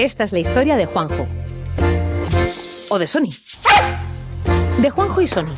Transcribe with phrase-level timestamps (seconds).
[0.00, 1.26] Esta es la historia de Juanjo.
[2.88, 3.28] O de Sony.
[4.80, 5.54] De Juanjo y Sony.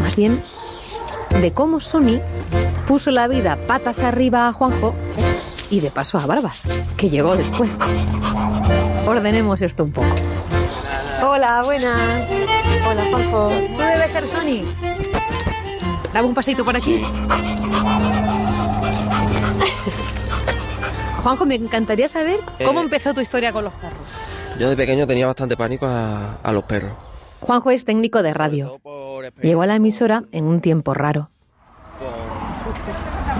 [0.00, 0.40] Más bien,
[1.40, 2.20] de cómo Sony
[2.86, 4.94] puso la vida patas arriba a Juanjo
[5.70, 7.76] y de paso a Barbas, que llegó después.
[9.08, 10.14] Ordenemos esto un poco.
[11.20, 12.30] Hola, buenas.
[12.88, 13.50] Hola, Juanjo.
[13.76, 14.62] Tú debes ser Sony.
[16.14, 17.02] Dame un pasito por aquí.
[21.22, 22.84] Juanjo, me encantaría saber cómo Eh.
[22.84, 23.98] empezó tu historia con los perros.
[24.58, 26.92] Yo de pequeño tenía bastante pánico a, a los perros.
[27.40, 28.80] Juanjo es técnico de radio.
[29.40, 31.30] Llegó a la emisora en un tiempo raro.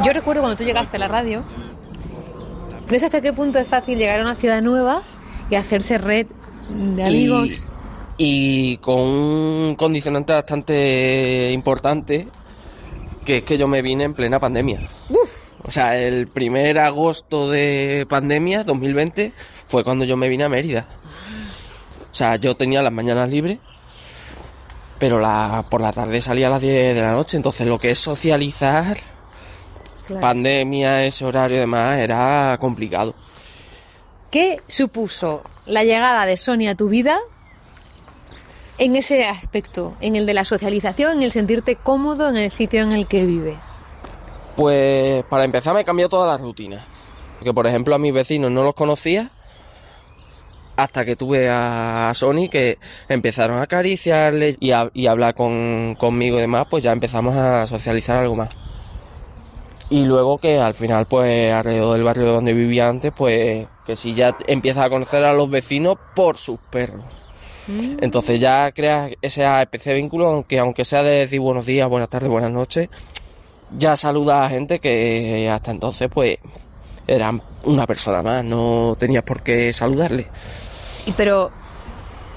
[0.05, 1.43] Yo recuerdo cuando tú llegaste a la radio,
[2.91, 5.03] no sé hasta qué punto es fácil llegar a una ciudad nueva
[5.51, 6.27] y hacerse red
[6.71, 7.67] de amigos.
[8.17, 12.29] Y, y con un condicionante bastante importante,
[13.25, 14.81] que es que yo me vine en plena pandemia.
[15.65, 19.33] O sea, el primer agosto de pandemia, 2020,
[19.67, 20.87] fue cuando yo me vine a Mérida.
[22.11, 23.59] O sea, yo tenía las mañanas libres,
[24.99, 27.91] pero la, por la tarde salía a las 10 de la noche, entonces lo que
[27.91, 28.99] es socializar,
[30.07, 30.21] Claro.
[30.21, 33.15] pandemia, ese horario y demás, era complicado.
[34.33, 37.19] ¿Qué supuso la llegada de Sony a tu vida
[38.79, 42.83] en ese aspecto, en el de la socialización, en el sentirte cómodo en el sitio
[42.83, 43.59] en el que vives?
[44.57, 46.85] Pues para empezar me cambió toda la rutina.
[47.39, 49.31] Porque por ejemplo a mis vecinos no los conocía
[50.77, 52.79] hasta que tuve a Sony que
[53.09, 57.37] empezaron a acariciarle y a, y a hablar con, conmigo y demás, pues ya empezamos
[57.37, 58.57] a socializar algo más.
[59.91, 64.15] Y luego que al final pues alrededor del barrio donde vivía antes, pues que si
[64.15, 67.05] ya empiezas a conocer a los vecinos por sus perros.
[68.01, 72.09] Entonces ya creas ese especie de vínculo, aunque, aunque sea de decir buenos días, buenas
[72.09, 72.89] tardes, buenas noches,
[73.79, 76.39] ya saluda a gente que hasta entonces pues
[77.07, 80.27] eran una persona más, no tenías por qué saludarle.
[81.07, 81.51] Y Pero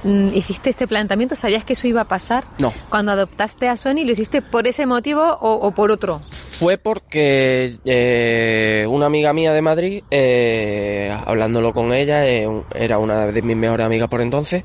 [0.04, 2.46] mm, hiciste este planteamiento, ¿sabías que eso iba a pasar?
[2.58, 2.74] No.
[2.90, 6.22] Cuando adoptaste a Sony, ¿lo hiciste por ese motivo o, o por otro?
[6.30, 13.28] Fue porque eh, una amiga mía de Madrid, eh, hablándolo con ella, eh, era una
[13.28, 14.64] de mis mejores amigas por entonces,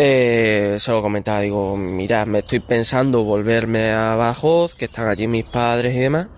[0.00, 5.26] eh, se lo comentaba, digo, mira, me estoy pensando volverme a Badajoz, que están allí
[5.26, 6.28] mis padres y demás,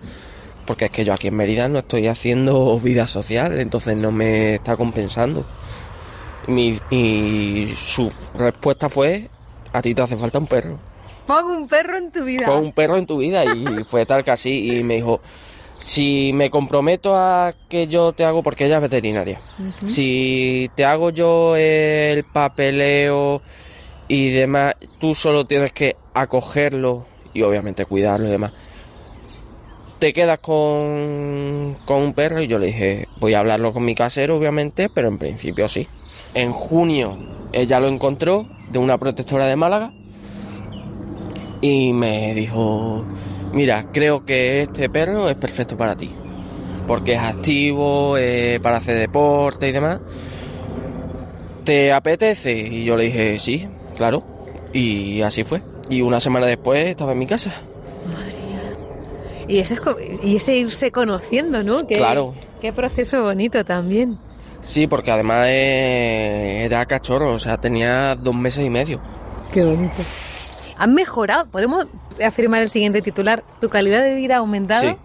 [0.65, 4.55] porque es que yo aquí en Mérida no estoy haciendo vida social, entonces no me
[4.55, 5.45] está compensando.
[6.47, 9.29] Mi- y su respuesta fue,
[9.73, 10.79] a ti te hace falta un perro.
[11.27, 12.47] Pon un perro en tu vida.
[12.47, 15.21] Pon un perro en tu vida y fue tal que así y me dijo,
[15.81, 19.41] si me comprometo a que yo te hago, porque ella es veterinaria,
[19.85, 23.41] si te hago yo el papeleo
[24.07, 28.51] y demás, tú solo tienes que acogerlo y obviamente cuidarlo y demás.
[29.97, 33.95] Te quedas con, con un perro y yo le dije, voy a hablarlo con mi
[33.95, 35.87] casero obviamente, pero en principio sí.
[36.33, 37.17] En junio
[37.53, 39.93] ella lo encontró de una protectora de Málaga
[41.59, 43.05] y me dijo,
[43.53, 46.11] mira, creo que este perro es perfecto para ti,
[46.87, 49.99] porque es activo, eh, para hacer deporte y demás.
[51.63, 52.53] ¿Te apetece?
[52.57, 54.23] Y yo le dije, sí, claro.
[54.73, 55.61] Y así fue.
[55.89, 57.51] Y una semana después estaba en mi casa.
[59.47, 59.81] Y ese, es
[60.23, 61.85] y ese irse conociendo, ¿no?
[61.85, 62.33] Qué, Claro.
[62.61, 64.17] Qué proceso bonito también.
[64.61, 69.01] Sí, porque además eh, era cachorro, o sea, tenía dos meses y medio.
[69.51, 70.01] Qué bonito.
[70.81, 71.45] ¿Han mejorado?
[71.45, 71.85] ¿Podemos
[72.25, 73.43] afirmar el siguiente titular?
[73.59, 74.81] ¿Tu calidad de vida ha aumentado?
[74.81, 74.95] Sí,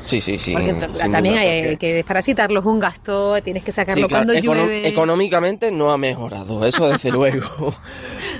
[0.00, 0.52] sí, sí, sí.
[0.54, 4.08] Porque sin también duda, hay porque- que desparasitarlo, es un gasto, tienes que sacarlo Sí,
[4.08, 4.88] claro, cuando llueve.
[4.88, 7.74] económicamente no ha mejorado, eso desde luego.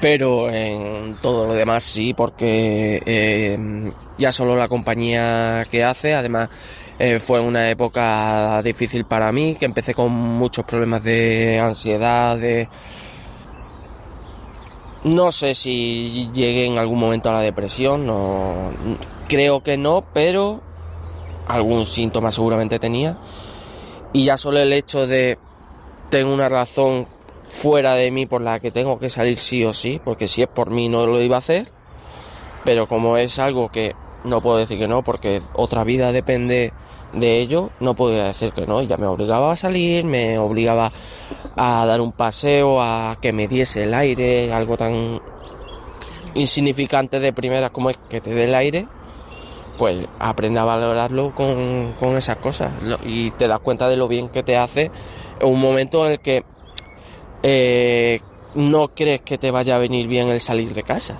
[0.00, 6.48] Pero en todo lo demás sí, porque eh, ya solo la compañía que hace, además
[6.98, 12.66] eh, fue una época difícil para mí, que empecé con muchos problemas de ansiedad, de...
[15.06, 18.72] No sé si llegué en algún momento a la depresión, no
[19.28, 20.60] creo que no, pero
[21.46, 23.16] algún síntoma seguramente tenía.
[24.12, 25.38] Y ya solo el hecho de
[26.10, 27.06] tengo una razón
[27.48, 30.48] fuera de mí por la que tengo que salir sí o sí, porque si es
[30.48, 31.68] por mí no lo iba a hacer,
[32.64, 33.94] pero como es algo que
[34.24, 36.72] no puedo decir que no, porque otra vida depende
[37.16, 40.92] de ello, no podía decir que no, ya me obligaba a salir, me obligaba
[41.56, 45.20] a dar un paseo, a que me diese el aire, algo tan
[46.34, 48.86] insignificante de primera como es que te dé el aire,
[49.78, 52.72] pues aprende a valorarlo con, con esas cosas
[53.04, 54.90] y te das cuenta de lo bien que te hace
[55.40, 56.44] en un momento en el que
[57.42, 58.20] eh,
[58.54, 61.18] no crees que te vaya a venir bien el salir de casa.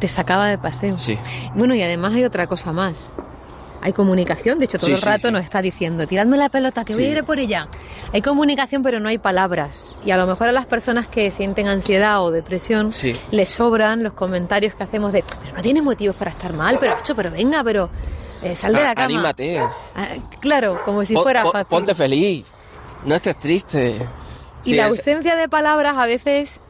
[0.00, 0.98] Te sacaba de paseo.
[0.98, 1.18] Sí.
[1.54, 3.12] Bueno, y además hay otra cosa más.
[3.82, 5.32] Hay comunicación, de hecho todo Sí, el rato sí.
[5.32, 7.68] nos está diciendo, tiradme la pelota que voy a ir por ella.
[8.12, 9.94] hay comunicación pero no hay palabras.
[10.04, 13.14] Y a lo mejor a las personas que sienten ansiedad o depresión Sí.
[13.30, 16.96] les sobran los comentarios que hacemos de, pero no tienes motivos para estar mal, pero
[16.98, 17.88] hecho, pero venga, pero
[18.42, 19.04] eh, sal de la Ah, cama.
[19.06, 19.58] Anímate.
[19.58, 20.08] Ah,
[20.40, 21.68] claro, como si fuera pon- fácil.
[21.70, 22.44] Ponte feliz.
[23.04, 23.96] No estés triste.
[24.64, 26.60] Y la es- ausencia de palabras a veces,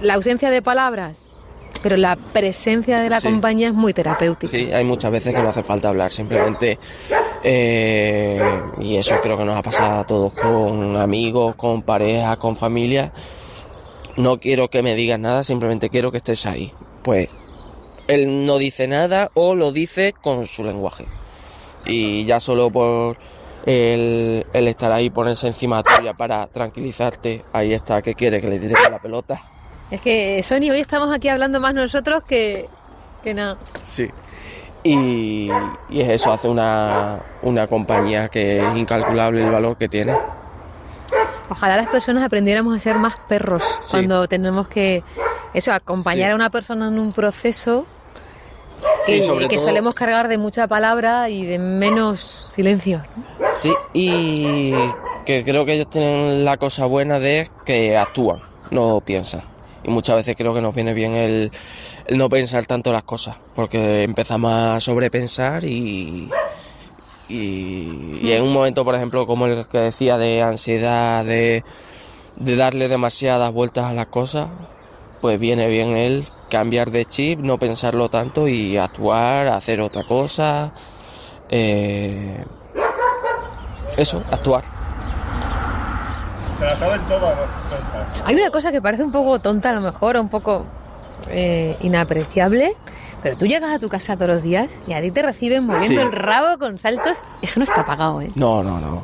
[0.00, 1.28] la ausencia de palabras,
[1.82, 3.28] pero la presencia de la Sí.
[3.28, 4.56] compañía es muy terapéutica.
[4.56, 6.78] Sí, hay muchas veces que no hace falta hablar, simplemente.
[7.44, 8.40] eh,
[8.80, 13.12] y eso creo que nos ha pasado a todos con amigos, con parejas, con familia.
[14.16, 16.72] No quiero que me digas nada, simplemente quiero que estés ahí.
[17.02, 17.28] Pues
[18.06, 21.06] él no dice nada o lo dice con su lenguaje.
[21.84, 23.16] Y ya solo por
[23.66, 28.58] el, el estar ahí, ponerse encima tuya para tranquilizarte, ahí está, que quiere que le
[28.60, 29.42] tires la pelota.
[29.92, 32.68] Es que, Sony, hoy estamos aquí hablando más nosotros que,
[33.22, 33.56] que nada.
[33.86, 34.08] Sí.
[34.82, 35.48] Y,
[35.90, 40.14] y es eso, hace una, una compañía que es incalculable el valor que tiene.
[41.50, 43.90] Ojalá las personas aprendiéramos a ser más perros Sí.
[43.92, 45.04] cuando tenemos que,
[45.52, 46.32] eso, acompañar Sí.
[46.32, 47.84] a una persona en un proceso
[49.06, 53.02] que, Sí, sobre que todo- solemos cargar de mucha palabra y de menos silencio.
[53.54, 54.72] Sí, y
[55.26, 58.40] que creo que ellos tienen la cosa buena de que actúan,
[58.70, 59.42] no piensan.
[59.84, 61.50] Y muchas veces creo que nos viene bien el,
[62.10, 66.28] no pensar tanto las cosas, porque empezamos a sobrepensar y,
[67.28, 71.64] en un momento, por ejemplo, como el que decía de ansiedad, de,
[72.36, 74.48] de darle demasiadas vueltas a las cosas,
[75.20, 80.72] pues viene bien el cambiar de chip, no pensarlo tanto y actuar, hacer otra cosa.
[81.48, 82.44] eh,
[83.96, 84.71] eso, actuar.
[86.62, 87.36] Se la saben todas.
[88.24, 90.64] Hay una cosa que parece un poco tonta a lo mejor, o un poco
[91.28, 92.76] eh, inapreciable,
[93.20, 96.00] pero tú llegas a tu casa todos los días y a ti te reciben moviendo
[96.00, 96.06] Sí.
[96.06, 97.18] el rabo con saltos.
[97.42, 98.30] Eso no está pagado, ¿eh?
[98.36, 99.02] No, no, no.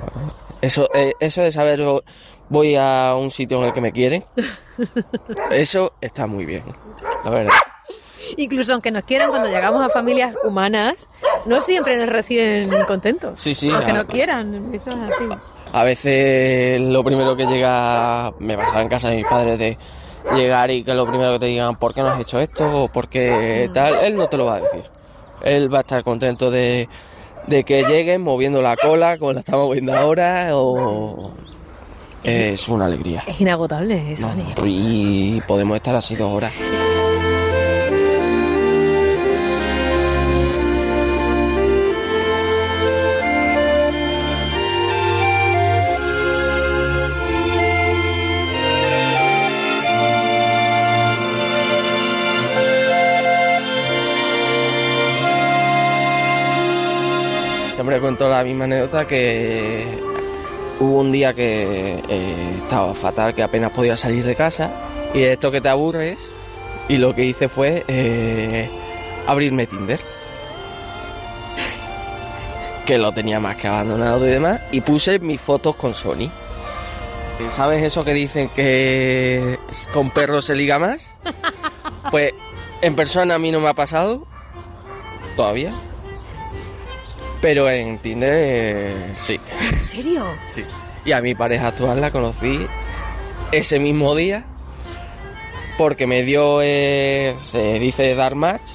[0.61, 2.03] Eso, eh, eso de saber vo-
[2.49, 4.25] voy a un sitio en el que me quieren,
[5.51, 6.63] eso está muy bien,
[7.25, 7.53] la verdad.
[8.37, 11.09] Incluso aunque nos quieran, cuando llegamos a familias humanas,
[11.47, 13.41] no siempre nos reciben contentos.
[13.41, 15.25] Sí, sí, Aunque no quieran, eso es así.
[15.73, 19.77] A veces lo primero que llega, me pasaba en casa de mis padres de
[20.35, 22.85] llegar y que lo primero que te digan, ¿por qué no has hecho esto?
[22.85, 23.95] o ¿por qué tal?
[24.03, 24.83] Él no te lo va a decir.
[25.43, 26.89] Él va a estar contento de,
[27.47, 31.31] de que lleguen moviendo la cola como la estamos viendo ahora o...
[32.25, 33.23] Es una alegría.
[33.27, 34.29] Es inagotable eso.
[34.35, 36.53] No, y podemos estar así dos horas.
[57.89, 59.83] Siempre cuento la misma anécdota que
[60.79, 64.71] hubo un día que eh, estaba fatal, que apenas podía salir de casa
[65.15, 66.31] y de esto que te aburres
[66.87, 68.69] y lo que hice fue eh,
[69.27, 69.99] abrirme Tinder.
[72.85, 76.31] que lo tenía más que abandonado y demás y puse mis fotos con Sony.
[77.51, 79.59] ¿Sabes eso que dicen que
[79.95, 81.09] con perros se liga más?
[82.11, 82.35] Pues
[82.83, 84.27] en persona a mí no me ha pasado
[85.37, 85.88] todavía.
[87.41, 89.39] Pero en Tinder eh, sí.
[89.73, 90.25] ¿En serio?
[90.51, 90.65] Sí.
[91.05, 92.67] Y a mi pareja actual la conocí
[93.53, 94.45] ese mismo día
[95.79, 98.73] porque me dio, eh, se dice dar match,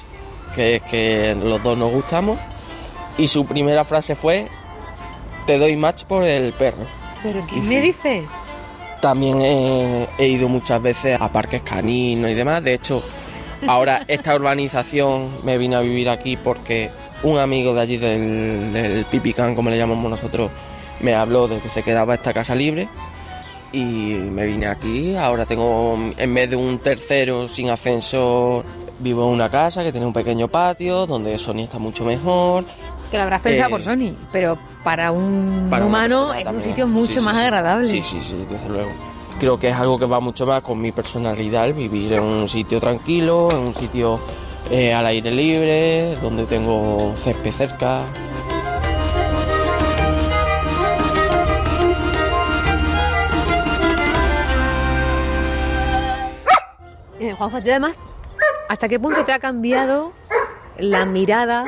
[0.54, 2.38] que es que los dos nos gustamos.
[3.18, 4.48] Y su primera frase fue,
[5.46, 6.86] te doy match por el perro.
[7.22, 7.78] ¿Pero qué Y me sí.
[7.80, 8.24] dice?
[9.02, 12.64] También he, he ido muchas veces a parques caninos y demás.
[12.64, 13.02] De hecho,
[13.66, 16.90] ahora esta urbanización me vine a vivir aquí porque
[17.22, 20.50] un amigo de allí del, del Pipicán, como le llamamos nosotros,
[21.00, 22.88] me habló de que se quedaba esta casa libre.
[23.72, 25.16] Y me vine aquí.
[25.16, 28.64] Ahora tengo, en vez de un tercero sin ascensor,
[29.00, 32.64] vivo en una casa que tiene un pequeño patio donde Sony está mucho mejor.
[33.10, 36.86] Que lo habrás pensado Eh, por Sony, pero para un para humano es un sitio
[36.86, 37.42] mucho Sí, sí, más sí.
[37.42, 37.84] agradable.
[37.86, 38.90] Sí, sí, sí, desde luego.
[39.40, 42.48] Creo que es algo que va mucho más con mi personalidad, el vivir en un
[42.48, 44.20] sitio tranquilo, en un sitio
[44.70, 48.04] eh, al aire libre, donde tengo césped cerca.
[57.20, 57.98] Eh, Juanjo, a ti además,
[58.68, 60.12] ¿hasta qué punto te ha cambiado
[60.78, 61.64] la mirada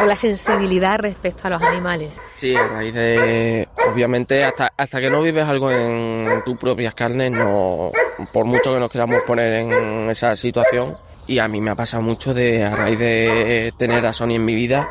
[0.00, 2.20] o la sensibilidad respecto a los animales?
[2.36, 3.68] Sí, a raíz de.
[3.92, 7.92] Obviamente, hasta, hasta que no vives algo en tus propias carnes, no.
[8.32, 10.96] Por mucho que nos queramos poner en esa situación.
[11.30, 14.44] Y a mí me ha pasado mucho de, a raíz de tener a Sony en
[14.44, 14.88] mi vida,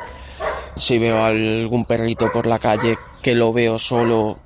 [0.77, 4.37] si veo algún perrito por la calle que lo veo solo,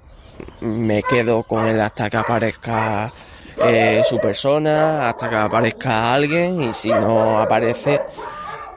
[0.61, 3.13] me quedo con él hasta que aparezca
[3.61, 8.01] eh, su persona, hasta que aparezca alguien y si no aparece,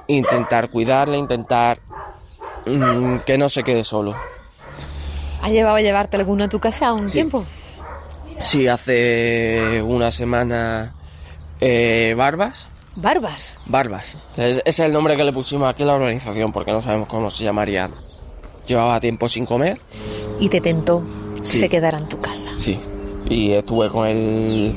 [0.09, 1.79] intentar cuidarle, intentar
[2.67, 4.15] mm, que no se quede solo.
[5.41, 7.15] ¿Has llevado a llevarte alguno a tu casa un Sí.
[7.15, 7.47] tiempo?
[8.41, 10.93] Sí, hace una semana
[11.63, 12.69] eh, Barbas.
[12.97, 13.57] Barbas.
[13.67, 14.17] Barbas.
[14.37, 17.09] Es- Ese es el nombre que le pusimos aquí a la organización porque no sabemos
[17.09, 17.91] cómo se llamaría.
[18.67, 19.81] Llevaba tiempo sin comer.
[20.41, 21.03] Y te tentó
[21.43, 21.61] Sí.
[21.61, 22.51] se quedara en tu casa.
[22.57, 22.81] Sí.
[23.29, 24.77] Y estuve con él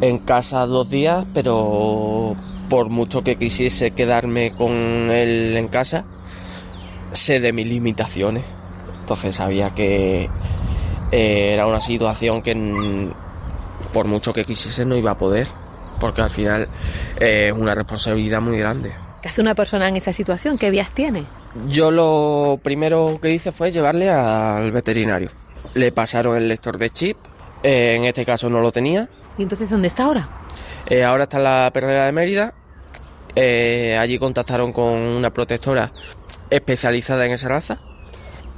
[0.00, 2.34] en casa dos días, pero
[2.68, 6.04] por mucho que quisiese quedarme con él en casa,
[7.12, 8.44] sé de mis limitaciones.
[9.00, 10.30] Entonces sabía que
[11.12, 13.10] eh, era una situación que
[13.92, 15.48] por mucho que quisiese no iba a poder,
[16.00, 16.66] porque al final
[17.20, 18.92] eh, es una responsabilidad muy grande.
[19.22, 20.56] ¿Qué hace una persona en esa situación?
[20.58, 21.24] ¿Qué vías tiene?
[21.68, 25.28] Yo lo primero que hice fue llevarle al veterinario.
[25.74, 27.16] Le pasaron el lector de chip,
[27.62, 29.08] eh, en este caso no lo tenía.
[29.36, 30.28] ¿Y entonces dónde está ahora?
[30.86, 32.54] Eh, ahora está en la perrera de Mérida.
[33.36, 35.88] Eh, allí contactaron con una protectora
[36.48, 37.78] especializada en esa raza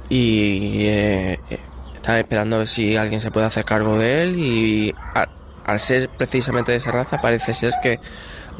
[0.09, 0.87] y
[1.95, 5.27] están esperando a ver si alguien se puede hacer cargo de él y a-
[5.65, 7.99] al ser precisamente de esa raza parece ser que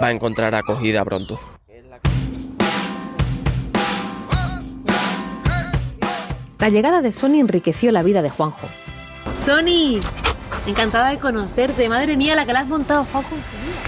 [0.02, 1.40] va a encontrar acogida pronto.
[6.60, 8.70] La llegada de Sony enriqueció la vida de Juanjo.
[9.36, 10.00] Sony,
[10.66, 11.90] encantada de conocerte.
[11.90, 13.36] Madre mía, la que la has montado, Juanjo.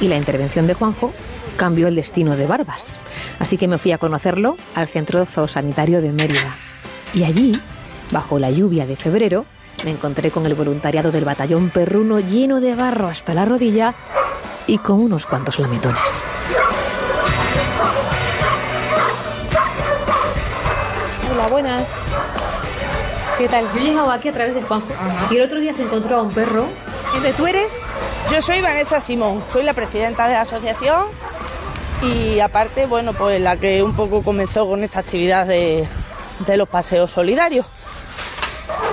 [0.01, 1.13] Y la intervención de Juanjo
[1.55, 2.97] cambió el destino de Barbas.
[3.39, 6.53] Así que me fui a conocerlo al centro zoosanitario de Mérida.
[7.13, 7.57] Y allí,
[8.11, 9.45] bajo la lluvia de febrero,
[9.83, 13.93] me encontré con el voluntariado del batallón perruno lleno de barro hasta la rodilla
[14.67, 16.01] y con unos cuantos lametones.
[21.33, 21.87] Hola, buenas.
[23.37, 23.65] ¿Qué tal?
[23.73, 24.87] Yo he llegado aquí a través de Juanjo
[25.29, 26.65] y el otro día se encontró a un perro.
[27.21, 27.87] ¿De tú eres?
[28.31, 31.05] Yo soy Vanessa Simón, soy la presidenta de la asociación
[32.01, 35.87] y aparte, bueno, pues la que un poco comenzó con esta actividad de,
[36.45, 37.65] de los paseos solidarios.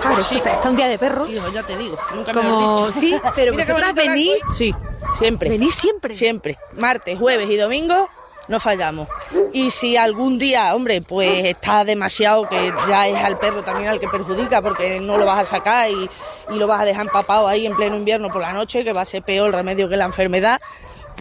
[0.01, 1.29] Claro, está, un día de perros.
[1.53, 3.17] Ya te digo, nunca me lo Como, has dicho.
[3.19, 4.39] sí, pero vosotras venís.
[4.55, 4.75] Sí,
[5.19, 5.51] siempre.
[5.51, 6.15] venís siempre.
[6.15, 6.59] Siempre.
[6.75, 8.09] Martes, jueves y domingo
[8.49, 9.09] no fallamos.
[9.53, 14.01] Y si algún día, hombre, pues está demasiado que ya es al perro también al
[14.01, 16.11] que perjudica porque no lo vas a sacar y,
[16.51, 19.03] y lo vas a dejar empapado ahí en pleno invierno por la noche, que va
[19.03, 20.61] a ser peor el remedio que la enfermedad,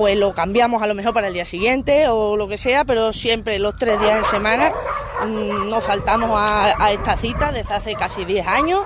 [0.01, 3.13] pues lo cambiamos a lo mejor para el día siguiente o lo que sea, pero
[3.13, 4.72] siempre los tres días en semana
[5.27, 8.84] mm, no faltamos a, a esta cita desde hace casi 10 años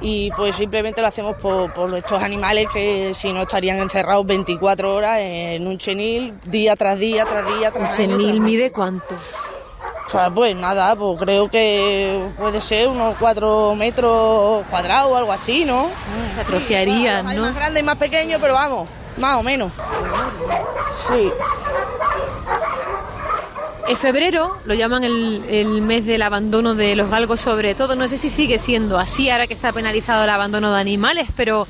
[0.00, 4.92] y pues simplemente lo hacemos por, por estos animales que si no estarían encerrados 24
[4.96, 8.72] horas en un chenil día tras día, tras día, Un tras año, chenil tras mide
[8.72, 9.14] cuánto?
[9.14, 15.30] o sea, pues nada, pues creo que puede ser unos 4 metros cuadrados o algo
[15.30, 15.86] así, ¿no?
[16.34, 17.42] Se atrofiarían, Hay ¿no?
[17.42, 18.88] más grande y más pequeño, pero vamos,
[19.18, 19.72] más o menos.
[21.08, 21.32] Sí.
[23.88, 27.96] En febrero lo llaman el, el mes del abandono de los galgos sobre todo.
[27.96, 31.66] No sé si sigue siendo así ahora que está penalizado el abandono de animales, pero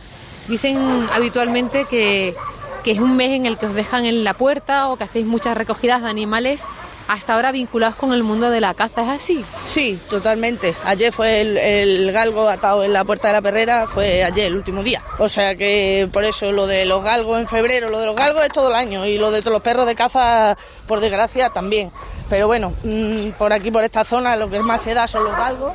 [0.48, 2.34] dicen habitualmente que,
[2.82, 5.26] que es un mes en el que os dejan en la puerta o que hacéis
[5.26, 6.64] muchas recogidas de animales
[7.08, 9.02] hasta ahora vinculados con el mundo de la caza.
[9.02, 9.44] ¿Es así?
[9.64, 10.74] Sí, totalmente.
[10.84, 14.56] Ayer fue el, el galgo atado en la puerta de la perrera, fue ayer, el
[14.56, 15.02] último día.
[15.18, 18.44] O sea que por eso lo de los galgos en febrero, lo de los galgos
[18.44, 21.90] es todo el año y lo de todos los perros de caza, por desgracia, también.
[22.28, 25.36] Pero bueno, mm, por aquí, por esta zona, lo que más se da son los
[25.36, 25.72] galgos.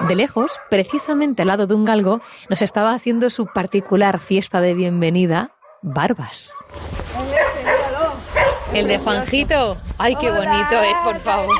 [0.00, 4.74] De lejos, precisamente al lado de un galgo, nos estaba haciendo su particular fiesta de
[4.74, 6.52] bienvenida, Barbas.
[8.74, 9.76] El de Juanjito.
[9.98, 11.56] Ay, qué bonito es, por favor.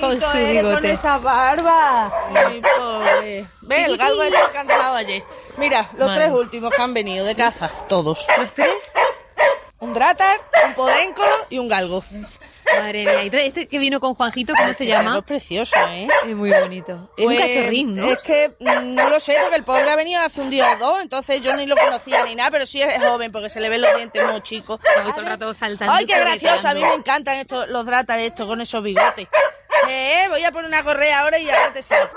[0.00, 0.74] Con su bigote.
[0.76, 2.10] Con esa barba.
[2.34, 3.46] Ay, pobre.
[3.62, 5.24] Ve, el galgo es el que han dejado ayer.
[5.56, 6.26] Mira, los Madre.
[6.26, 8.26] tres últimos que han venido de caza, todos.
[8.38, 8.92] ¿Los tres?
[9.80, 12.04] Un drátar, un podenco y un galgo.
[12.78, 13.22] Madre mía.
[13.22, 15.18] ¿Y entonces este que vino con Juanjito, cómo se Este llama?
[15.18, 16.08] Es precioso, ¿eh?
[16.26, 17.10] Es muy bonito.
[17.16, 18.04] Es un Pues, cachorrín, ¿no?
[18.06, 20.76] Es que mm, no lo sé, porque el pobre ha venido hace un día o
[20.78, 23.68] dos, entonces yo ni lo conocía ni nada, pero sí es joven, porque se le
[23.68, 24.80] ven los dientes muy chicos.
[24.96, 28.26] Ay, todo el rato saltando Ay, qué gracioso, a mí me encantan estos, los drátares
[28.26, 29.28] estos con esos bigotes.
[29.88, 32.10] Eh, voy a poner una correa ahora y ahora te salgo.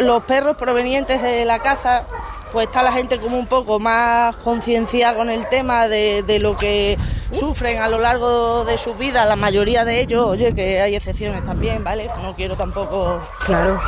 [0.00, 2.04] Los perros provenientes de la caza,
[2.52, 6.56] pues está la gente como un poco más concienciada con el tema de, de lo
[6.56, 6.98] que
[7.32, 11.44] sufren a lo largo de su vida, la mayoría de ellos, oye, que hay excepciones
[11.44, 12.10] también, ¿vale?
[12.22, 13.20] No quiero tampoco...
[13.44, 13.80] Claro.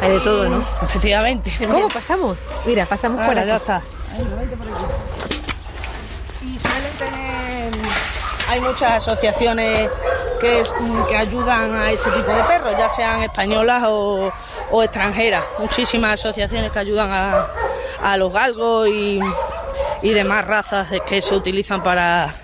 [0.00, 0.64] Hay de todo, ¿no?
[0.82, 1.52] Efectivamente.
[1.70, 2.36] ¿Cómo pasamos?
[2.64, 3.48] Mira, pasamos por aquí.
[3.48, 3.82] ya está.
[6.42, 7.72] Y suelen tener...
[8.48, 9.90] Hay muchas asociaciones
[10.40, 10.64] que,
[11.08, 14.32] que ayudan a este tipo de perros, ya sean españolas o,
[14.70, 15.44] o extranjeras.
[15.58, 17.46] Muchísimas asociaciones que ayudan a,
[18.02, 19.20] a los galgos y,
[20.02, 22.34] y demás razas que se utilizan para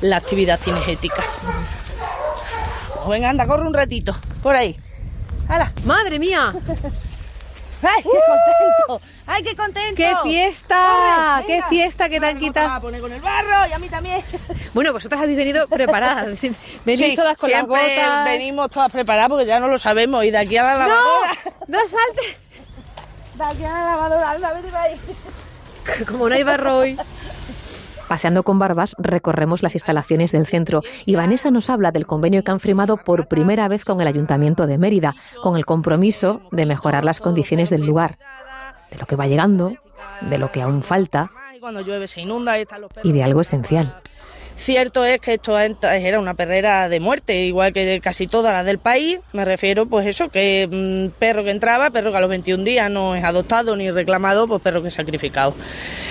[0.00, 1.22] la actividad cinegética.
[2.94, 4.78] Pues venga, anda, corre un ratito, por ahí.
[5.48, 5.72] ¡Hala!
[5.84, 6.52] ¡Madre mía!
[7.82, 8.18] ¡Ay, qué
[8.86, 9.06] contento!
[9.32, 9.94] ¡Ay, qué contento!
[9.94, 11.44] ¡Qué fiesta!
[11.46, 12.66] ¡Qué fiesta que quitado!
[12.66, 14.22] vamos a poner con el barro y a mí también.
[14.74, 16.40] Bueno, vosotras habéis venido preparadas.
[16.84, 18.24] Venís Sí, todas con las botas.
[18.24, 20.24] venimos todas preparadas porque ya no lo sabemos.
[20.24, 20.96] Y de aquí a la lavadora.
[21.68, 21.78] ¡No!
[21.78, 22.36] ¡No saltes!
[23.36, 25.00] De aquí a la lavadora, anda, vete para ahí.
[26.06, 26.98] Como no hay barro hoy.
[28.08, 32.50] Paseando con Barbas, recorremos las instalaciones del centro y Vanessa nos habla del convenio que
[32.50, 37.04] han firmado por primera vez con el Ayuntamiento de Mérida, con el compromiso de mejorar
[37.04, 38.18] las condiciones del lugar,
[38.90, 39.74] de lo que va llegando,
[40.22, 43.08] de lo que aún falta Y cuando llueve se inunda y están los perros.
[43.08, 43.94] y de algo esencial.
[44.56, 48.78] Cierto es que esto era una perrera de muerte, igual que casi todas las del
[48.78, 49.18] país.
[49.32, 52.90] Me refiero, pues eso, que mm, perro que entraba, perro que a los 21 días
[52.90, 55.54] no es adoptado ni reclamado, pues perro que es sacrificado.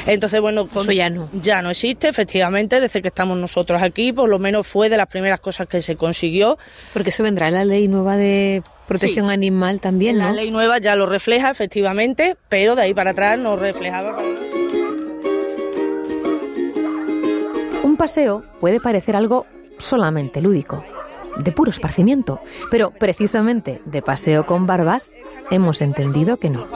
[0.07, 1.29] Entonces, bueno, con- Eso ya no.
[1.33, 5.07] Ya no existe, efectivamente, desde que estamos nosotros aquí, por lo menos fue de las
[5.07, 6.57] primeras cosas que se consiguió.
[6.93, 9.33] Porque eso vendrá en la ley nueva de protección Sí.
[9.33, 10.35] animal también, La ¿no?
[10.35, 14.17] ley nueva ya lo refleja, efectivamente, pero de ahí para atrás no reflejaba.
[17.83, 19.45] Un paseo puede parecer algo
[19.77, 20.83] solamente lúdico,
[21.37, 22.41] de puro esparcimiento,
[22.71, 25.11] pero precisamente de paseo con barbas
[25.51, 26.67] hemos entendido que no.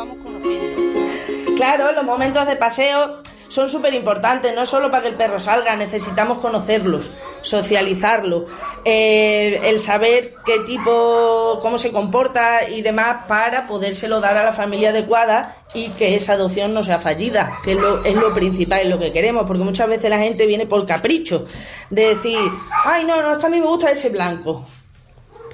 [1.57, 3.22] Claro, los momentos de paseo
[3.53, 7.11] son súper importantes, no solo para que el perro salga, necesitamos conocerlos,
[7.43, 8.47] socializarlo,
[8.83, 14.53] eh, el saber qué tipo, cómo se comporta y demás para podérselo dar a la
[14.53, 18.79] familia adecuada y que esa adopción no sea fallida, que es lo, es lo principal,
[18.79, 21.45] es lo que queremos, porque muchas veces la gente viene por capricho,
[21.91, 22.39] de decir,
[22.85, 24.65] ay no, no, es a mí me gusta ese blanco.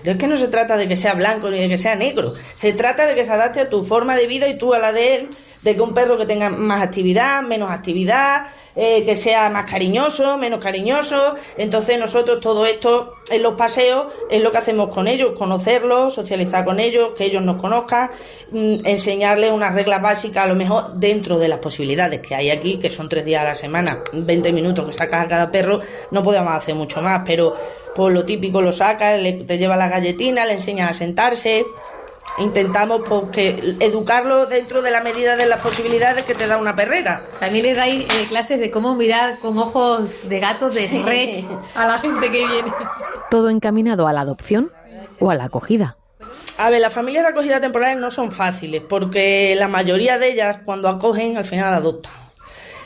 [0.01, 2.34] Pero es que no se trata de que sea blanco ni de que sea negro.
[2.53, 4.94] Se trata de que se adapte a tu forma de vida y tú a la
[4.94, 5.29] de él.
[5.62, 10.38] De que un perro que tenga más actividad, menos actividad, eh, que sea más cariñoso,
[10.38, 11.36] menos cariñoso.
[11.57, 16.64] Entonces nosotros todo esto en los paseos es lo que hacemos con ellos, conocerlos, socializar
[16.64, 18.10] con ellos, que ellos nos conozcan,
[18.51, 22.79] mm, enseñarles unas reglas básicas a lo mejor dentro de las posibilidades que hay aquí,
[22.79, 25.81] que son tres días a la semana, 20 minutos que sacas a cada perro,
[26.12, 27.53] no podemos hacer mucho más, pero
[27.96, 31.66] por lo típico lo sacas, te lleva la galletina, le enseñas a sentarse.
[32.40, 36.75] Intentamos pues, que educarlo dentro de la medida de las posibilidades que te da una
[36.75, 37.24] perrera.
[37.40, 41.88] También le dais eh, clases de cómo mirar con ojos de gato de Shrek a
[41.88, 42.72] la gente que viene.
[43.30, 44.72] Todo encaminado a la adopción
[45.20, 45.98] o a la acogida.
[46.58, 50.58] A ver, las familias de acogida temporal no son fáciles porque la mayoría de ellas
[50.66, 52.12] cuando acogen al final adoptan.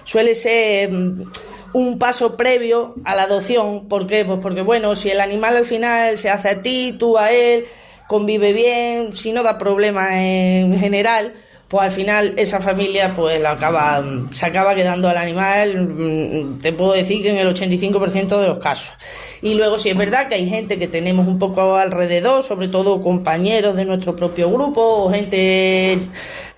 [0.04, 1.32] Suele ser mm,
[1.74, 3.88] un paso previo a la adopción.
[3.88, 4.26] ¿Por qué?
[4.26, 7.66] Pues porque bueno, si el animal al final se hace a ti, tú a él,
[8.14, 11.34] convive bien, si no da problemas en general,
[11.68, 16.74] pues al final esa familia pues la acaba, se acaba quedando al animal, mm, te
[16.74, 18.96] puedo decir que en el 85% de los casos.
[19.42, 23.02] Y luego si es verdad que hay gente que tenemos un poco alrededor, sobre todo
[23.02, 25.98] compañeros de nuestro propio grupo o gente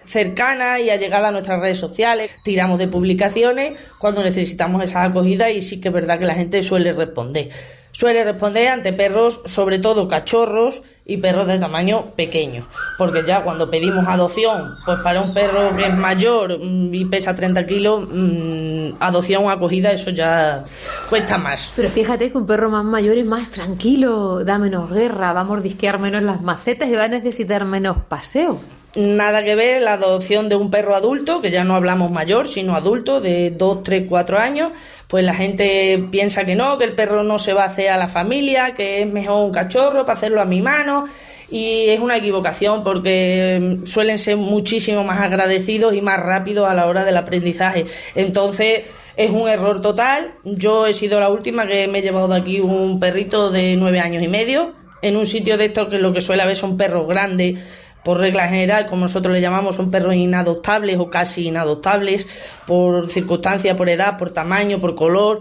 [0.04, 5.62] cercana y allegada a nuestras redes sociales, tiramos de publicaciones cuando necesitamos esa acogida y
[5.62, 7.48] sí que es verdad que la gente suele responder.
[7.94, 12.66] Suele responder ante perros, sobre todo cachorros y perros de tamaño pequeño,
[12.98, 17.66] porque ya cuando pedimos adopción, pues para un perro que es mayor y pesa 30
[17.68, 20.64] kilos, mm, adopción o acogida, eso ya
[21.08, 21.72] cuesta más.
[21.76, 25.44] Pero fíjate que un perro más mayor es más tranquilo, da menos guerra, va a
[25.44, 28.60] mordisquear menos las macetas y va a necesitar menos paseo.
[28.96, 32.78] Nada que ver la adopción de un perro adulto, que ya no hablamos mayor, sino
[32.78, 34.72] adulto, de 2, 3, 4 años,
[35.08, 37.98] pues la gente piensa que no, que el perro no se va a hacer a
[37.98, 41.04] la familia, que es mejor un cachorro para hacerlo a mi mano,
[41.52, 46.74] y es una equivocación porque mm, suelen ser muchísimo más agradecidos y más rápidos a
[46.74, 47.86] la hora del aprendizaje.
[48.16, 48.86] Entonces,
[49.18, 50.36] es un error total.
[50.46, 54.00] Yo he sido la última que me he llevado de aquí un perrito de 9
[54.00, 57.08] años y medio, en un sitio de estos que lo que suele haber son perros
[57.08, 57.60] grandes
[58.06, 62.28] por regla general, como nosotros le llamamos, son perros inadoptables o casi inadoptables,
[62.68, 65.40] por circunstancia, por edad, por tamaño, por color,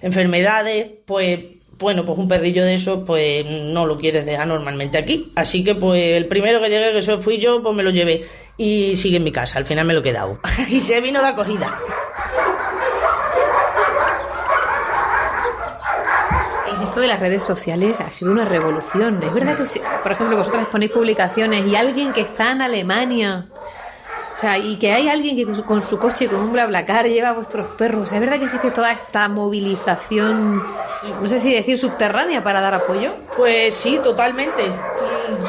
[0.00, 1.40] enfermedades, pues
[1.78, 5.30] bueno, pues un perrillo de esos, pues no lo quieres dejar normalmente aquí.
[5.34, 8.24] Así que pues el primero que llegué, que eso fui yo, pues me lo llevé.
[8.56, 10.40] Y sigue en mi casa, al final me lo he quedado.
[10.70, 11.78] y se vino de acogida.
[16.66, 19.22] En de las redes sociales ha sido una revolución.
[19.22, 23.46] Es verdad que, si- por ejemplo, vosotras ponéis publicaciones y alguien que está en Alemania,
[24.36, 27.06] o sea, y que hay alguien que con su, con su coche, con un BlaBlaCar,
[27.06, 28.12] lleva vuestros perros.
[28.12, 30.62] Es verdad que existe toda esta movilización
[31.20, 33.12] no sé si decir subterránea para dar apoyo.
[33.36, 34.64] Pues sí, totalmente.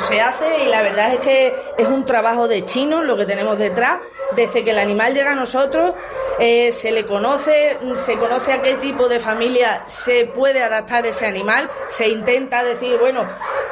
[0.08, 3.58] Se hace y la verdad es que es un trabajo de chinos lo que tenemos
[3.58, 4.00] detrás.
[4.36, 5.95] Desde que el animal llega a nosotros,
[6.38, 11.26] eh, se le conoce, se conoce a qué tipo de familia se puede adaptar ese
[11.26, 11.69] animal.
[11.88, 13.26] Se intenta decir, bueno,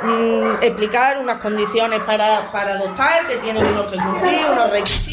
[0.04, 5.05] mm, explicar unas condiciones para, para adoptar, que tiene unos que cumplir, unos requisitos.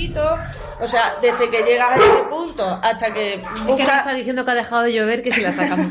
[0.80, 4.50] O sea, desde que llegas a ese punto hasta que Es que está diciendo que
[4.50, 5.86] ha dejado de llover que si la sacamos.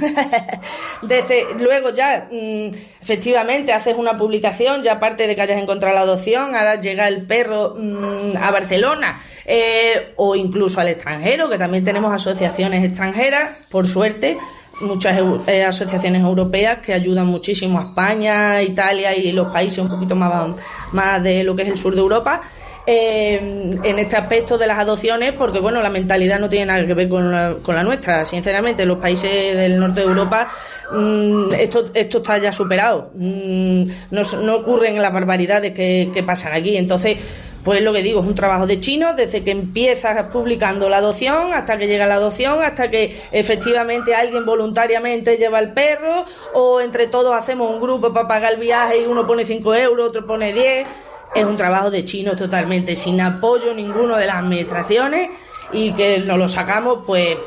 [1.01, 6.01] Desde, luego ya, mm, efectivamente, haces una publicación, ya aparte de que hayas encontrado la
[6.01, 11.85] adopción, ahora llega el perro mm, a Barcelona eh, o incluso al extranjero, que también
[11.85, 14.37] tenemos asociaciones extranjeras, por suerte,
[14.81, 20.15] muchas eh, asociaciones europeas que ayudan muchísimo a España, Italia y los países un poquito
[20.15, 20.55] más,
[20.91, 22.41] más de lo que es el sur de Europa.
[22.87, 26.93] Eh, en este aspecto de las adopciones, porque bueno, la mentalidad no tiene nada que
[26.93, 28.25] ver con la, con la nuestra.
[28.25, 30.47] Sinceramente, en los países del norte de Europa
[30.91, 33.11] mm, esto, esto está ya superado.
[33.15, 36.77] Mm, no, no ocurren las barbaridades que, que pasan aquí.
[36.77, 37.17] Entonces,
[37.63, 41.53] pues lo que digo, es un trabajo de chino desde que empiezas publicando la adopción
[41.53, 47.07] hasta que llega la adopción, hasta que efectivamente alguien voluntariamente lleva el perro o entre
[47.07, 50.53] todos hacemos un grupo para pagar el viaje y uno pone 5 euros, otro pone
[50.53, 50.87] 10.
[51.33, 55.29] Es un trabajo de chino totalmente, sin apoyo ninguno de las administraciones
[55.71, 57.37] y que nos lo sacamos pues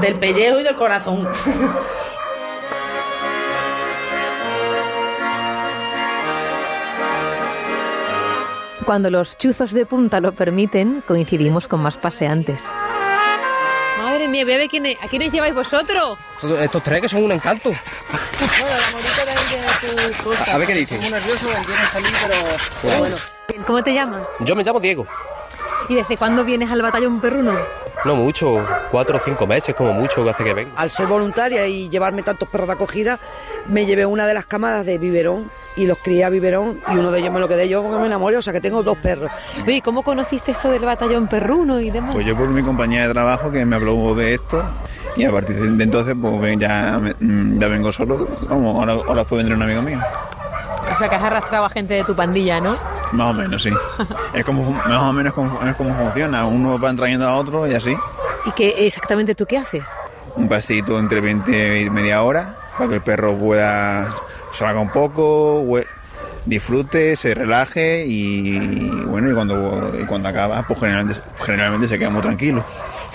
[0.00, 1.28] del pellejo y del corazón.
[8.84, 12.68] Cuando los chuzos de punta lo permiten, coincidimos con más paseantes.
[14.26, 16.18] Madre mía, bebé, ¿quién es- ¿a quiénes lleváis vosotros?
[16.34, 17.72] Estos- Estos tres que son un encanto.
[20.52, 21.00] A ver qué dicen.
[23.64, 24.26] ¿Cómo te llamas?
[24.40, 25.06] Yo me llamo Diego.
[25.88, 27.56] ¿Y desde cuándo vienes al batallón perruno?
[28.04, 30.72] No mucho, cuatro o cinco meses como mucho que hace que vengo.
[30.76, 33.20] Al ser voluntaria y llevarme tantos perros de acogida,
[33.68, 37.10] me llevé una de las camadas de biberón y los crié a biberón y uno
[37.10, 39.30] de ellos me lo quedé yo porque me enamoré, o sea que tengo dos perros.
[39.64, 42.14] Oye, ¿cómo conociste esto del batallón perruno y demás?
[42.14, 44.62] Pues yo por mi compañía de trabajo que me habló de esto
[45.16, 48.26] y a partir de entonces pues ya, mm, ya vengo solo.
[48.48, 50.00] Vamos, ahora, ahora puede venir un amigo mío.
[50.92, 52.76] O sea, que has arrastrado a gente de tu pandilla, ¿no?
[53.12, 53.70] Más o menos, sí.
[54.32, 56.46] Es como, más o menos como, es como funciona.
[56.46, 57.96] Uno va trayendo a otro y así.
[58.46, 59.84] ¿Y qué exactamente tú qué haces?
[60.36, 64.08] Un pasito entre 20 y media hora para que el perro pueda
[64.56, 65.64] salga un poco,
[66.46, 68.58] disfrute, se relaje y
[69.04, 72.64] bueno, y cuando, cuando acaba, pues generalmente, generalmente se queda muy tranquilo.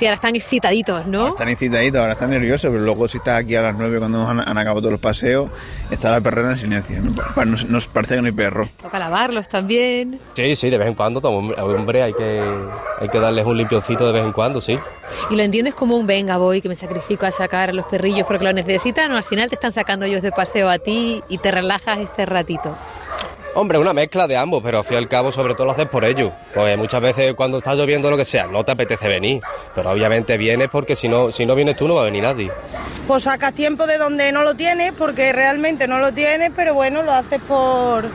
[0.01, 1.27] Sí, ahora están excitaditos, ¿no?
[1.27, 4.39] Están excitaditos, ahora están nerviosos, pero luego si está aquí a las 9 cuando han,
[4.39, 5.51] han acabado todos los paseos,
[5.91, 7.03] está la perrera en silencio.
[7.03, 7.45] ¿no?
[7.45, 8.67] Nos, nos parece que no hay perro.
[8.81, 10.19] Toca lavarlos también.
[10.35, 12.43] Sí, sí, de vez en cuando, hombre, hay que,
[12.99, 14.79] hay que darles un limpioncito de vez en cuando, sí.
[15.29, 18.25] Y lo entiendes como un venga, voy, que me sacrifico a sacar a los perrillos
[18.25, 21.37] porque lo necesitan, o al final te están sacando ellos de paseo a ti y
[21.37, 22.75] te relajas este ratito.
[23.53, 25.89] Hombre, una mezcla de ambos, pero al fin y al cabo sobre todo lo haces
[25.89, 26.31] por ellos.
[26.53, 29.41] Pues muchas veces cuando está lloviendo lo que sea, no te apetece venir,
[29.75, 32.49] pero obviamente vienes porque si no, si no vienes tú no va a venir nadie.
[33.07, 37.03] Pues sacas tiempo de donde no lo tienes, porque realmente no lo tienes, pero bueno,
[37.03, 38.05] lo haces por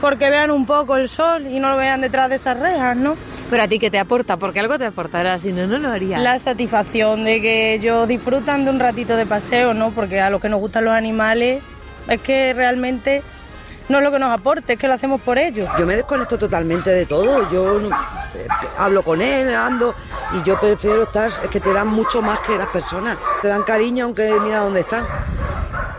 [0.00, 3.16] porque vean un poco el sol y no lo vean detrás de esas rejas, ¿no?
[3.50, 4.38] Pero a ti, ¿qué te aporta?
[4.38, 6.18] Porque algo te aportará, si no, no lo haría.
[6.18, 9.90] La satisfacción de que ellos disfrutan de un ratito de paseo, ¿no?
[9.90, 11.62] Porque a los que nos gustan los animales
[12.08, 13.22] es que realmente
[13.90, 15.68] no es lo que nos aporte, es que lo hacemos por ellos.
[15.78, 17.90] Yo me desconecto totalmente de todo, yo no-
[18.34, 18.46] eh,
[18.78, 19.94] hablo con él, ando
[20.32, 23.62] y yo prefiero estar, es que te dan mucho más que las personas, te dan
[23.64, 25.04] cariño aunque mira dónde están.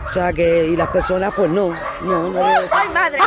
[0.06, 1.68] O sea que, y las personas pues no,
[2.02, 2.44] no, no.
[2.44, 3.18] ¡Ay, madre!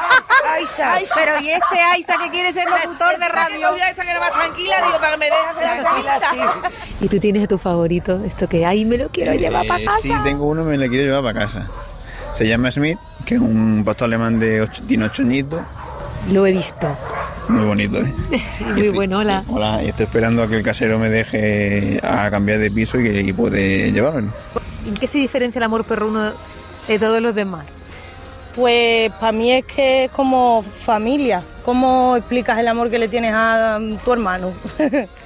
[0.53, 0.95] Aisa.
[1.15, 3.69] Pero ¿y este Aisa que quiere ser locutor de radio?
[3.75, 6.95] esta que era más tranquila, digo, para que me deje hacer la Tranquila, sí.
[7.01, 8.21] ¿Y tú tienes a tu favorito?
[8.25, 9.99] Esto que, ay, me lo quiero llevar para Eh, casa.
[10.01, 11.67] Sí, tengo uno y me lo quiero llevar para casa.
[12.33, 15.61] Se llama Smith, que es un pastor alemán de ocho, tiene ocho añitos.
[16.31, 16.95] Lo he visto.
[17.47, 18.13] Muy bonito, ¿eh?
[18.73, 19.43] Muy bueno, hola.
[19.47, 23.07] Hola, y estoy esperando a que el casero me deje a cambiar de piso y,
[23.07, 24.29] y puede llevarme.
[24.87, 26.31] ¿En qué se diferencia el amor perruno
[26.87, 27.65] de todos los demás?
[28.55, 31.43] Pues para mí es que es como familia.
[31.65, 34.53] ¿Cómo explicas el amor que le tienes a tu hermano?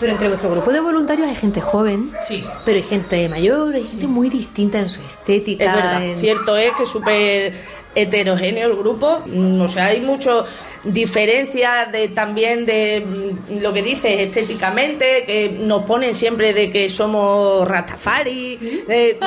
[0.00, 2.44] Pero entre vuestro grupo de voluntarios hay gente joven, Sí.
[2.64, 5.64] pero hay gente mayor, hay gente muy distinta en su estética.
[5.64, 7.54] Es verdad, en- cierto es que es súper
[7.94, 10.44] heterogéneo el grupo, Mm, o sea, hay mucho
[10.84, 16.88] diferencias de, también de mm, lo que dices estéticamente, que nos ponen siempre de que
[16.88, 18.56] somos rastafari,
[18.86, 19.18] de-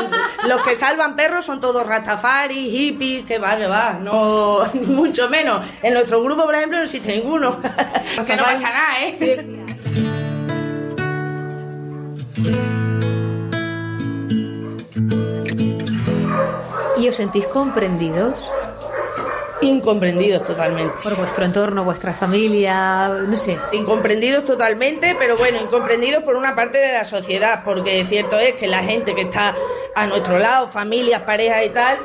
[0.47, 5.63] los que salvan perros son todos rastafari, hippies, que va, que va, no, mucho menos.
[5.83, 7.57] En nuestro grupo, por ejemplo, no existe ninguno,
[8.25, 9.47] que no pasa nada, ¿eh?
[16.97, 18.49] ¿Y os sentís comprendidos?
[19.61, 20.93] Incomprendidos totalmente.
[21.03, 23.57] Por vuestro entorno, vuestra familia, no sé.
[23.71, 28.67] Incomprendidos totalmente, pero bueno, incomprendidos por una parte de la sociedad, porque cierto es que
[28.67, 29.55] la gente que está
[29.95, 31.97] a nuestro lado, familias, parejas y tal,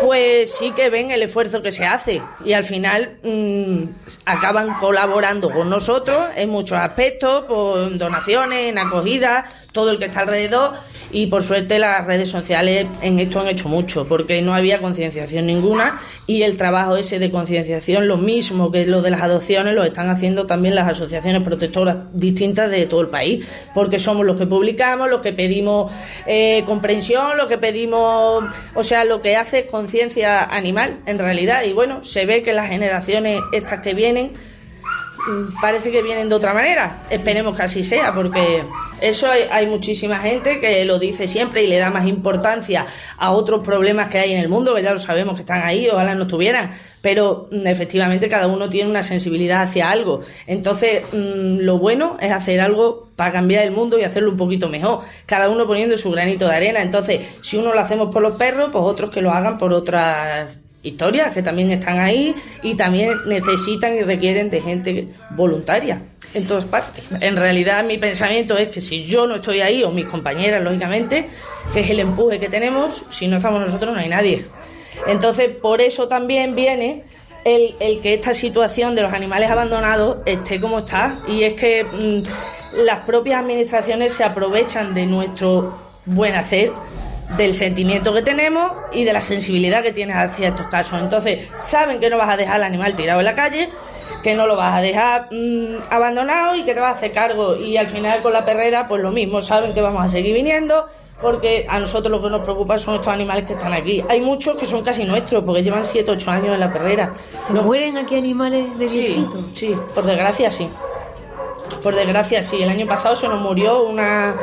[0.00, 3.84] pues sí que ven el esfuerzo que se hace y al final mmm,
[4.24, 10.20] acaban colaborando con nosotros en muchos aspectos, por donaciones, en acogida, todo el que está
[10.20, 10.72] alrededor
[11.12, 15.46] y por suerte las redes sociales en esto han hecho mucho porque no había concienciación
[15.46, 19.84] ninguna y el trabajo ese de concienciación, lo mismo que lo de las adopciones, lo
[19.84, 24.46] están haciendo también las asociaciones protectoras distintas de todo el país porque somos los que
[24.46, 25.92] publicamos, los que pedimos
[26.26, 31.64] eh, comprensión, los que pedimos, o sea, lo que hace es conciencia animal en realidad
[31.64, 34.32] y bueno, se ve que las generaciones estas que vienen
[35.60, 37.04] parece que vienen de otra manera.
[37.10, 38.62] Esperemos que así sea, porque
[39.00, 42.86] eso hay, hay, muchísima gente que lo dice siempre y le da más importancia
[43.18, 45.88] a otros problemas que hay en el mundo, que ya lo sabemos que están ahí,
[45.88, 50.20] ojalá no estuvieran, pero mm, efectivamente cada uno tiene una sensibilidad hacia algo.
[50.46, 54.68] Entonces, mmm, lo bueno es hacer algo para cambiar el mundo y hacerlo un poquito
[54.68, 56.80] mejor, cada uno poniendo su granito de arena.
[56.82, 60.61] Entonces, si uno lo hacemos por los perros, pues otros que lo hagan por otras
[60.82, 66.02] historias que también están ahí y también necesitan y requieren de gente voluntaria
[66.34, 67.08] en todas partes.
[67.20, 71.28] En realidad mi pensamiento es que si yo no estoy ahí, o mis compañeras, lógicamente,
[71.72, 74.44] que es el empuje que tenemos, si no estamos nosotros no hay nadie.
[75.06, 77.04] Entonces, por eso también viene
[77.44, 81.20] el, que esta situación de los animales abandonados esté como está.
[81.26, 86.72] Y es que mmm, las propias administraciones se aprovechan de nuestro buen hacer
[87.36, 91.00] del sentimiento que tenemos y de la sensibilidad que tienes hacia estos casos.
[91.00, 93.70] Entonces, saben que no vas a dejar al animal tirado en la calle,
[94.22, 97.56] que no lo vas a dejar mmm, abandonado y que te vas a hacer cargo.
[97.56, 100.86] Y al final con la perrera, pues lo mismo, saben que vamos a seguir viniendo
[101.22, 104.04] porque a nosotros lo que nos preocupa son estos animales que están aquí.
[104.08, 107.14] Hay muchos que son casi nuestros, porque llevan 7 8 años en la perrera.
[107.40, 109.28] ¿Se no, mueren aquí animales de sí?
[109.52, 110.68] Sí, por desgracia sí.
[111.82, 112.60] Por desgracia sí.
[112.60, 114.34] El año pasado se nos murió una,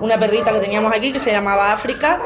[0.00, 2.20] una perrita que teníamos aquí que se llamaba África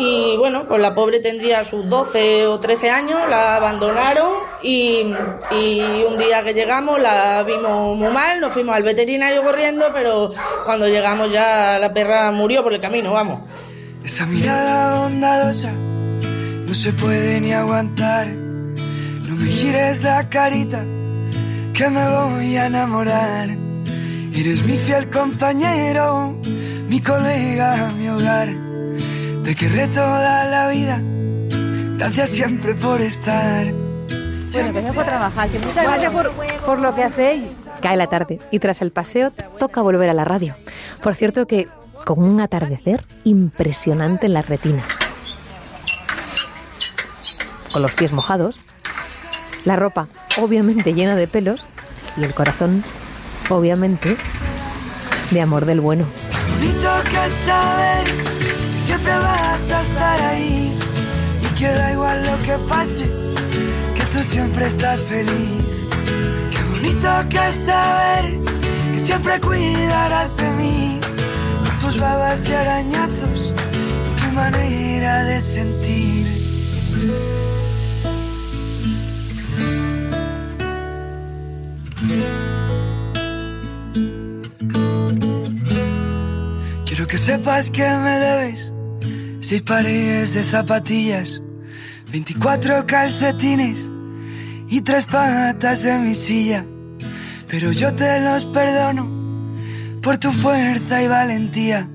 [0.00, 4.30] y bueno, pues la pobre tendría sus 12 o 13 años, la abandonaron
[4.62, 10.32] y, un día que llegamos la vimos muy mal, nos fuimos al veterinario corriendo, pero
[10.64, 13.40] cuando llegamos ya la perra murió por el camino, vamos.
[14.04, 20.84] Esa mirada bondadosa no se puede ni aguantar, no me gires la carita
[21.74, 23.48] que me voy a enamorar.
[24.32, 26.38] Eres mi fiel compañero,
[26.88, 28.48] mi colega, mi hogar.
[29.44, 31.00] Te querré toda la vida.
[31.98, 33.66] Gracias siempre por estar.
[34.52, 36.32] Bueno, que por trabajar, que muchas gracias por,
[36.64, 37.44] por lo que hacéis.
[37.82, 40.56] Cae la tarde y tras el paseo toca volver a la radio.
[41.02, 41.68] Por cierto que
[42.04, 44.82] con un atardecer impresionante en la retina.
[47.72, 48.58] Con los pies mojados,
[49.64, 50.08] la ropa
[50.40, 51.66] obviamente llena de pelos
[52.16, 52.82] y el corazón
[53.50, 54.16] obviamente
[55.30, 56.06] de amor del bueno.
[56.50, 58.04] Bonito que saber
[58.74, 60.78] que siempre vas a estar ahí
[61.42, 63.04] y que da igual lo que pase,
[63.94, 65.64] que tú siempre estás feliz.
[66.50, 68.38] Qué bonito que saber
[68.92, 71.00] que siempre cuidarás de mí
[71.64, 73.54] con tus babas y arañazos,
[74.18, 76.08] tu manera de sentir.
[87.08, 88.72] Que sepas que me debes
[89.40, 91.40] seis pares de zapatillas,
[92.12, 93.90] 24 calcetines
[94.68, 96.66] y tres patas de mi silla.
[97.48, 99.08] Pero yo te los perdono
[100.02, 101.88] por tu fuerza y valentía.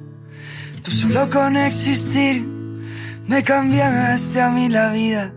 [0.81, 2.41] Tú solo con existir
[3.27, 5.31] me cambiaste a mí la vida.